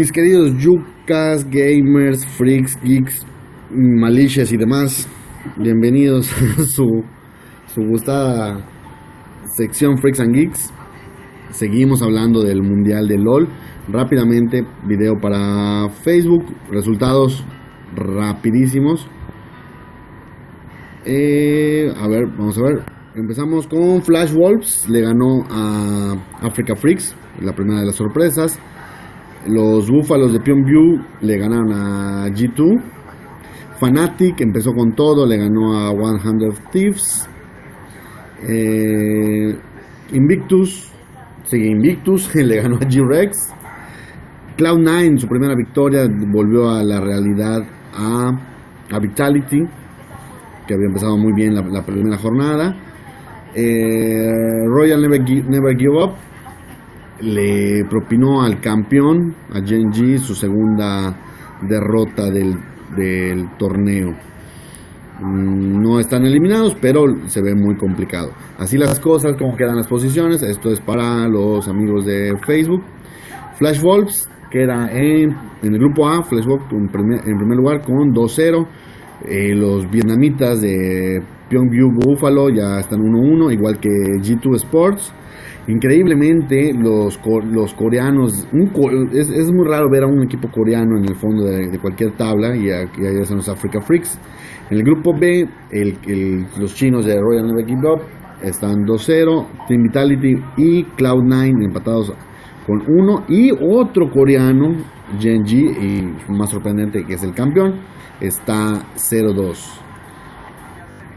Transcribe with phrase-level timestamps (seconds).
[0.00, 3.26] Mis queridos yucas, gamers, freaks, geeks,
[3.70, 5.06] malicias y demás,
[5.58, 7.04] bienvenidos a su,
[7.66, 8.66] su gustada
[9.54, 10.72] sección Freaks and Geeks.
[11.50, 13.46] Seguimos hablando del Mundial de LOL.
[13.88, 17.44] Rápidamente, video para Facebook, resultados
[17.94, 19.06] rapidísimos.
[21.04, 22.84] Eh, a ver, vamos a ver.
[23.14, 28.58] Empezamos con Flash Wolves, le ganó a Africa Freaks, la primera de las sorpresas.
[29.46, 32.82] Los Búfalos de Pyongyang le ganaron a G2.
[33.78, 37.26] Fnatic empezó con todo, le ganó a 100 Thieves.
[38.46, 39.56] Eh,
[40.12, 40.92] Invictus,
[41.44, 43.36] sigue Invictus, le ganó a G-Rex.
[44.58, 47.62] Cloud9, su primera victoria, volvió a la realidad
[47.94, 49.62] a, Vitality,
[50.66, 52.76] que había empezado muy bien la, la primera jornada.
[53.54, 56.29] Eh, Royal Never, Never Give Up
[57.20, 61.16] le propinó al campeón, a Genji, su segunda
[61.62, 62.56] derrota del,
[63.58, 64.10] torneo.
[65.20, 68.32] Mm, No están eliminados, pero se ve muy complicado.
[68.58, 70.42] Así las cosas, como quedan las posiciones.
[70.42, 72.82] Esto es para los amigos de Facebook.
[73.58, 76.22] Flash Wolves queda en, en el grupo A.
[76.22, 78.66] Flash Wolves en primer, en primer lugar con 2-0.
[79.26, 85.12] Eh, los vietnamitas de Pyongyang Buffalo ya están 1-1, igual que G2 Sports.
[85.70, 87.20] Increíblemente, los,
[87.52, 88.72] los coreanos, un
[89.12, 92.56] es, es muy raro ver a un equipo coreano en el fondo de, cualquier tabla,
[92.56, 94.18] y aquí están los Africa Freaks.
[94.68, 95.48] En el grupo B,
[96.58, 98.00] los chinos de Royal Never Give Up
[98.42, 102.14] están 2-0, Team Vitality y Cloud9 empatados
[102.66, 104.74] con 1, y otro coreano,
[105.20, 107.74] Genji, y más sorprendente que es el campeón,
[108.20, 109.79] está 0-2.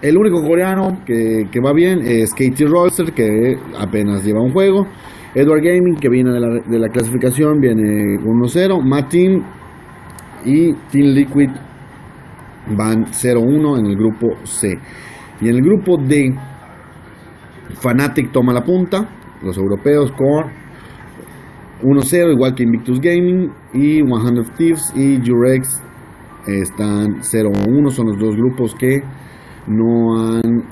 [0.00, 4.86] El único coreano que, que va bien es Katie Rolster, que apenas lleva un juego.
[5.34, 8.80] Edward Gaming, que viene de la, de la clasificación, viene con 1-0.
[8.84, 9.42] Matt Team
[10.44, 11.50] y Team Liquid
[12.76, 14.78] van 0-1 en el grupo C.
[15.40, 16.32] Y en el grupo D,
[17.80, 19.08] Fnatic toma la punta,
[19.42, 20.44] los europeos con
[21.82, 25.82] 1-0, igual que Invictus Gaming y 100 Thieves y Jurex
[26.46, 29.02] están 0-1, son los dos grupos que
[29.68, 30.64] no han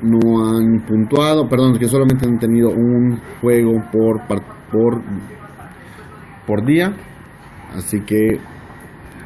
[0.00, 4.26] no han puntuado, perdón, que solamente han tenido un juego por
[4.70, 5.02] por
[6.46, 6.92] por día,
[7.76, 8.38] así que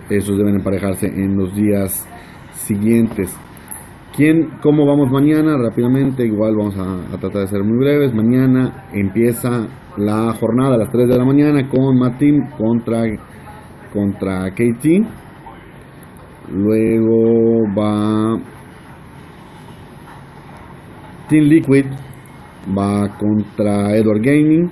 [0.08, 2.06] esos deben emparejarse en los días
[2.54, 3.36] siguientes.
[4.14, 5.56] ¿Quién, ¿Cómo vamos mañana?
[5.56, 8.12] Rápidamente, igual vamos a, a tratar de ser muy breves.
[8.12, 9.66] Mañana empieza
[9.96, 13.04] la jornada a las 3 de la mañana con Matim contra,
[13.92, 15.06] contra KT.
[16.50, 18.38] Luego va
[21.28, 21.86] Team Liquid,
[22.76, 24.70] va contra Edward Gaming.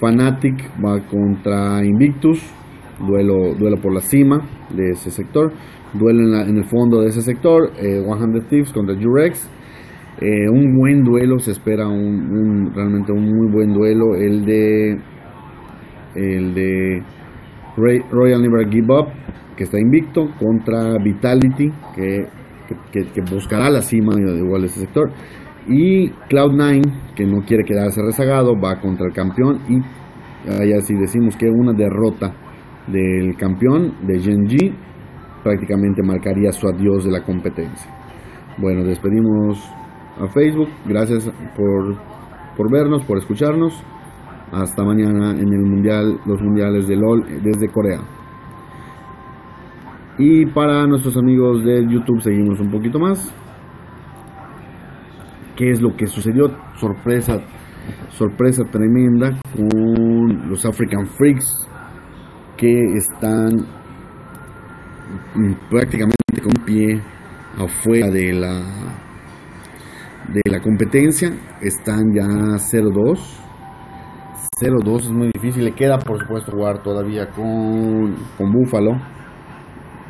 [0.00, 2.40] Fnatic va contra Invictus,
[3.00, 4.40] duelo, duelo por la cima
[4.70, 5.52] de ese sector.
[5.92, 9.48] Duelo en, la- en el fondo de ese sector, eh, 100 Thieves contra Jurex.
[10.20, 14.14] Eh, un buen duelo, se espera un, un- realmente un muy buen duelo.
[14.16, 14.98] El de
[16.14, 17.02] el de
[18.10, 19.08] Royal Never Give Up,
[19.58, 22.26] que está invicto, contra Vitality, que,
[22.92, 25.10] que- buscará la cima igual de ese sector.
[25.66, 29.58] Y Cloud9, que no quiere quedarse rezagado, va contra el campeón.
[29.68, 32.32] Y así decimos que una derrota
[32.86, 34.72] del campeón de Genji
[35.42, 37.90] prácticamente marcaría su adiós de la competencia.
[38.58, 39.58] Bueno, despedimos
[40.20, 40.68] a Facebook.
[40.86, 41.96] Gracias por,
[42.56, 43.74] por vernos, por escucharnos.
[44.52, 47.98] Hasta mañana en el mundial, los mundiales de LOL desde Corea.
[50.18, 53.32] Y para nuestros amigos de YouTube seguimos un poquito más.
[55.56, 56.50] ¿Qué es lo que sucedió?
[56.76, 57.40] Sorpresa,
[58.10, 61.68] sorpresa tremenda con los African Freaks
[62.56, 63.64] que están
[65.70, 67.00] prácticamente con pie
[67.56, 68.60] afuera de la
[70.32, 71.32] de la competencia.
[71.60, 73.18] Están ya 0-2.
[74.60, 75.64] 0-2 es muy difícil.
[75.64, 79.00] Le queda, por supuesto, jugar todavía con, con Búfalo.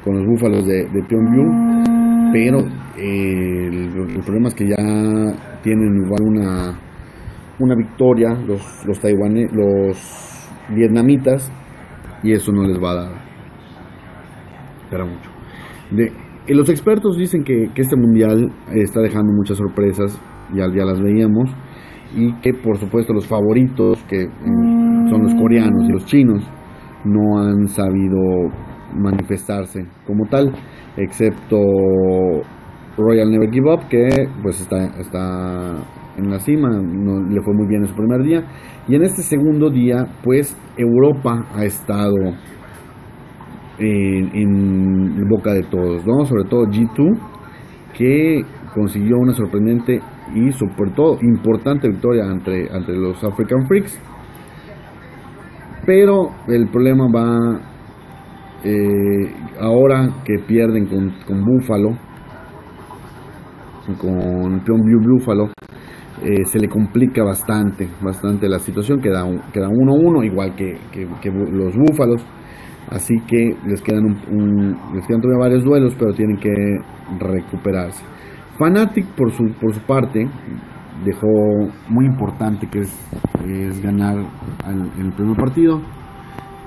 [0.08, 2.30] Con los Búfalos de, de Pyongyang.
[2.32, 2.60] Pero
[2.96, 4.76] eh, el, el problema es que ya
[5.62, 6.78] tienen igual una,
[7.58, 11.52] una victoria los, los taiwaneses, los vietnamitas.
[12.22, 13.12] Y eso no les va a dar.
[14.84, 15.30] Espera mucho.
[15.90, 16.04] De,
[16.46, 20.18] eh, los expertos dicen que, que este mundial está dejando muchas sorpresas.
[20.54, 21.50] Ya, ya las veíamos
[22.16, 26.42] y que por supuesto los favoritos que mm, son los coreanos y los chinos
[27.04, 28.18] no han sabido
[28.94, 30.52] manifestarse como tal
[30.96, 31.56] excepto
[32.96, 35.76] Royal Never Give Up, que pues está, está
[36.16, 38.42] en la cima, no, le fue muy bien en su primer día.
[38.88, 42.16] Y en este segundo día, pues Europa ha estado
[43.78, 46.02] en, boca de todos.
[46.28, 47.18] Sobre todo G2,
[47.96, 48.42] que
[48.74, 50.00] consiguió una sorprendente
[50.34, 53.98] y sobre todo importante victoria entre, entre los African Freaks.
[55.86, 57.60] Pero el problema va
[58.64, 61.90] eh, ahora que pierden con, con Buffalo,
[63.96, 65.50] con View Buffalo,
[66.22, 70.76] eh, se le complica bastante, bastante la situación, queda 1-1, igual que,
[71.52, 72.26] los Búfalos,
[72.90, 76.50] así que les quedan, un, les quedan todavía varios duelos, pero tienen que
[77.20, 78.04] recuperarse.
[78.58, 80.28] Fanatic, por su, por su parte,
[81.04, 81.28] dejó
[81.88, 84.16] muy importante que es, ganar
[84.98, 85.80] el primer partido.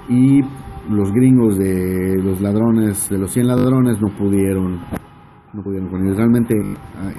[0.07, 0.41] Y
[0.89, 4.79] los gringos de los ladrones, de los 100 ladrones, no pudieron
[5.53, 6.55] no pudieron con Realmente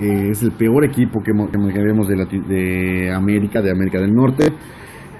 [0.00, 2.16] eh, es el peor equipo que, vemos de,
[2.48, 4.46] de, América, de América del Norte.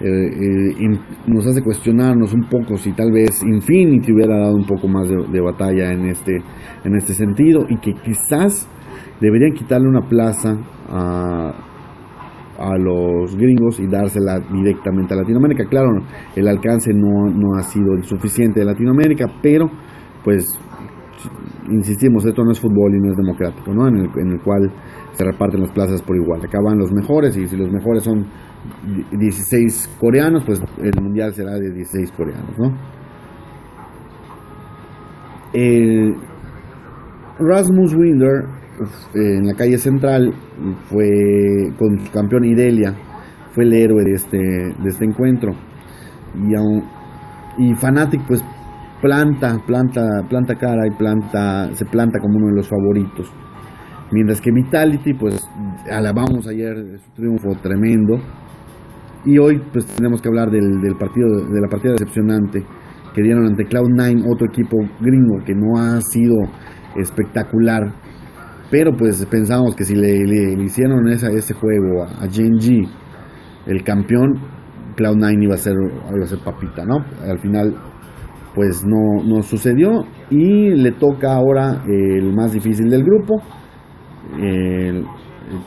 [0.01, 4.89] Eh, eh, nos hace cuestionarnos un poco si tal vez Infinity hubiera dado un poco
[4.89, 6.43] más de, de, batalla en este,
[6.85, 8.67] en este sentido y que quizás
[9.21, 10.57] deberían quitarle una plaza
[10.89, 11.72] a,
[12.59, 15.65] a los gringos y dársela directamente a Latinoamérica.
[15.67, 15.89] Claro,
[16.37, 19.71] el alcance no, no ha sido el suficiente de Latinoamérica, pero
[20.25, 20.45] pues
[21.71, 23.89] insistimos, esto no es fútbol y no es democrático, ¿no?
[23.89, 24.71] En el, en el cual
[25.13, 26.41] se reparten las plazas por igual.
[26.43, 28.27] Acá van los mejores y si los mejores son
[29.13, 32.73] 16 coreanos, pues el mundial será de 16 coreanos, ¿no?
[37.39, 38.62] Rasmus Winder
[39.15, 40.33] en la calle central
[40.87, 41.09] fue
[41.79, 42.95] con su campeón Idelia,
[43.53, 45.53] fue el héroe de este, de este encuentro.
[46.35, 48.43] Y, y Fanatic pues
[49.01, 53.31] planta, planta, planta cara y planta, se planta como uno de los favoritos.
[54.13, 55.41] Mientras que Vitality, pues
[55.91, 58.17] alabamos ayer su triunfo tremendo.
[59.25, 62.65] Y hoy pues tenemos que hablar del partido, de la partida decepcionante
[63.15, 66.37] que dieron ante Cloud9, otro equipo gringo que no ha sido
[66.97, 67.83] espectacular.
[68.73, 70.11] Pero pues pensamos que si le,
[70.65, 72.83] hicieron ese juego a, a Genji,
[73.67, 74.33] el campeón,
[74.97, 77.05] Cloud9 iba a ser, iba a ser papita, ¿no?
[77.25, 77.77] Al final
[78.55, 83.43] pues no, no sucedió y le toca ahora el más difícil del grupo,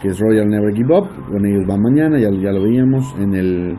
[0.01, 3.35] que es Royal Never Give Up, con ellos va mañana, ya, ya lo veíamos en
[3.35, 3.77] el,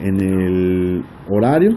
[0.00, 1.76] en el horario.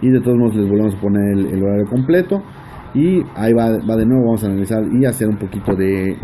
[0.00, 2.42] Y de todos modos les volvemos a poner el, horario completo.
[2.94, 6.16] Y ahí va, va, de nuevo, vamos a analizar y hacer un poquito de,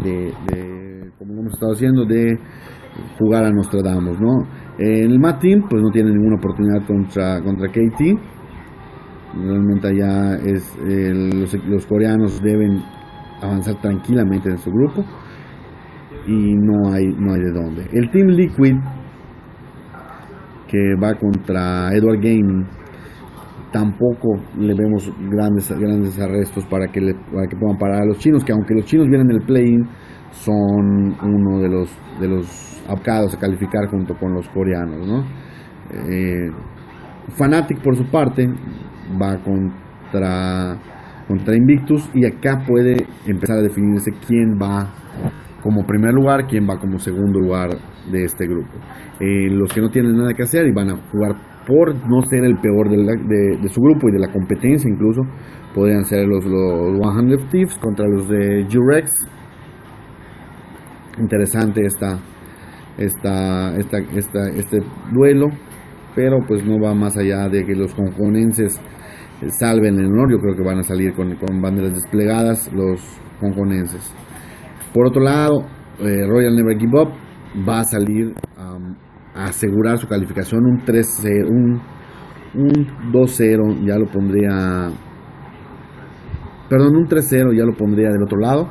[1.18, 2.38] como hemos estado haciendo, de
[3.18, 4.46] jugar a Nostradamus, ¿no?
[4.78, 8.34] El Mat Team pues no tiene ninguna oportunidad contra, contra KT
[9.36, 10.76] Realmente allá es,
[11.66, 12.80] los, coreanos deben
[13.42, 15.04] avanzar tranquilamente en su grupo
[16.26, 17.86] y no hay, no hay de dónde.
[17.92, 18.76] El Team Liquid
[20.68, 22.64] que va contra Edward Gaming
[23.74, 28.18] tampoco le vemos grandes grandes arrestos para que le, para que puedan parar a los
[28.18, 29.84] chinos que aunque los chinos vienen del play-in
[30.30, 31.90] son uno de los
[32.20, 35.24] de los abcados a calificar junto con los coreanos ¿no?
[35.90, 36.50] Eh,
[37.30, 38.46] Fnatic por su parte
[39.20, 40.78] va contra,
[41.26, 42.94] contra Invictus y acá puede
[43.26, 44.88] empezar a definirse quién va
[45.64, 47.70] como primer lugar, quién va como segundo lugar
[48.12, 48.74] de este grupo.
[49.18, 52.44] Eh, los que no tienen nada que hacer y van a jugar por no ser
[52.44, 55.22] el peor de, su grupo y de la competencia incluso,
[55.74, 59.10] podrían ser los, los 100 Thieves contra los de Jurex.
[61.18, 62.18] Interesante esta,
[62.98, 65.46] esta, esta, esta, este duelo,
[66.14, 68.80] pero pues no va más allá de que los conjonenses
[69.58, 70.32] salven el honor.
[70.32, 73.00] Yo creo que van a salir con, banderas desplegadas los
[73.40, 74.12] hongkonenses.
[74.92, 75.66] Por otro lado,
[76.00, 77.10] eh, Royal Never Give Up
[77.68, 78.34] va a salir
[79.34, 81.06] asegurar su calificación un 3
[81.48, 81.80] un,
[82.54, 84.90] un 2-0, ya lo pondría
[86.68, 88.68] perdón, un 3-0 ya lo pondría del otro lado.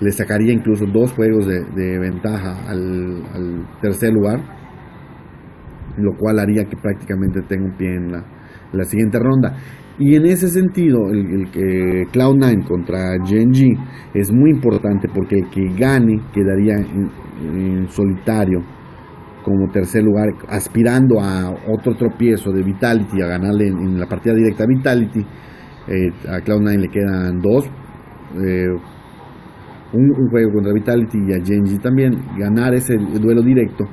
[0.00, 4.40] Le sacaría incluso dos juegos de, ventaja al, al tercer lugar,
[5.96, 8.24] lo cual haría que prácticamente tenga un pie en la,
[8.74, 9.56] la siguiente ronda.
[9.98, 13.72] Y en ese sentido, el, que Cloud9 contra Genji
[14.12, 18.60] es muy importante porque el que gane quedaría en, solitario
[19.44, 24.64] como tercer lugar, aspirando a otro tropiezo de Vitality, a ganarle en, la partida directa
[24.64, 25.20] a Vitality.
[25.20, 27.66] Eh, a Cloud9 le quedan dos.
[28.42, 28.66] Eh,
[29.92, 32.16] un, juego contra Vitality y a Genji también.
[32.36, 33.84] Ganar ese duelo directo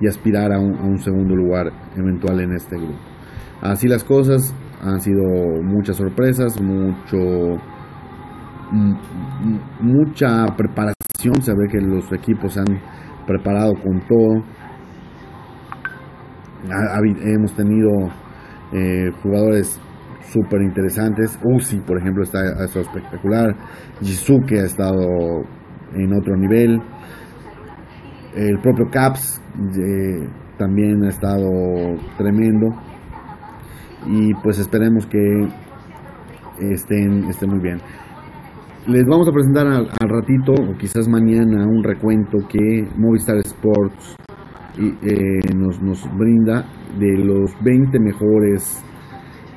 [0.00, 3.17] y aspirar a un segundo lugar eventual en este grupo.
[3.60, 5.22] Así las cosas, han sido
[5.62, 7.16] muchas sorpresas, mucho
[9.80, 12.80] mucha preparación, se ve que los equipos se han
[13.26, 14.44] preparado con todo.
[17.24, 17.90] hemos tenido
[18.72, 19.80] eh, jugadores
[20.32, 21.38] súper interesantes.
[21.42, 23.56] Uzi, por ejemplo, está, ha estado espectacular.
[24.00, 25.06] Jisuke ha estado
[25.94, 26.80] en otro nivel.
[28.34, 29.40] El propio Caps
[29.78, 31.48] eh, también ha estado
[32.18, 32.68] tremendo.
[34.06, 35.18] Y pues esperemos que
[36.60, 37.78] estén, estén muy bien.
[38.86, 44.16] Les vamos a presentar al, ratito, o quizás mañana, un recuento que Movistar Sports
[44.78, 46.64] eh, nos, nos brinda
[46.98, 48.82] de los 20 mejores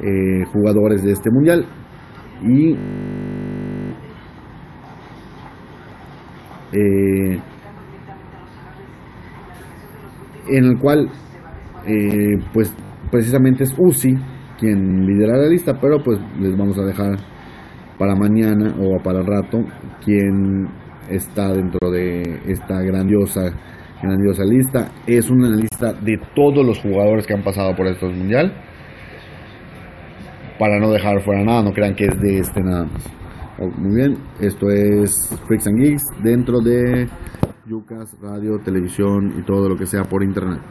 [0.01, 1.65] eh, jugadores de este mundial.
[2.43, 2.73] Y
[6.73, 7.39] eh,
[10.49, 11.09] en el cual
[11.85, 12.75] eh, pues
[13.11, 14.13] precisamente es Uzi
[14.57, 17.17] quien lidera la lista, pero pues les vamos a dejar
[17.97, 19.59] para mañana o para rato
[20.03, 20.67] quien
[21.09, 23.51] está dentro de esta grandiosa
[24.01, 24.91] grandiosa lista.
[25.05, 28.53] Es una lista de todos los jugadores que han pasado por estos mundial
[30.57, 33.03] para no dejar fuera nada, no crean que es de este nada más.
[33.59, 35.11] Oh, muy bien, esto es
[35.47, 37.07] Freaks and Geeks dentro de
[37.65, 40.61] Yucas, radio, televisión y todo lo que sea por internet.